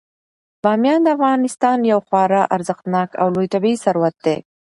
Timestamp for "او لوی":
3.21-3.47